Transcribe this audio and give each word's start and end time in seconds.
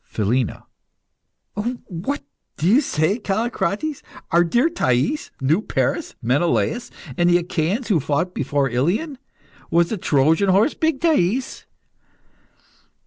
PHILINA. 0.03 0.63
What 1.83 2.23
do 2.57 2.67
you 2.67 2.81
say, 2.81 3.19
Callicrates? 3.19 4.01
Our 4.31 4.43
dear 4.43 4.67
Thais 4.67 5.29
knew 5.39 5.61
Paris, 5.61 6.15
Menelaus, 6.23 6.89
and 7.19 7.29
the 7.29 7.37
Achaians 7.37 7.89
who 7.89 7.99
fought 7.99 8.33
before 8.33 8.67
Ilion! 8.67 9.19
Was 9.69 9.89
the 9.89 9.99
Trojan 9.99 10.49
horse 10.49 10.73
big, 10.73 11.01
Thais? 11.01 11.67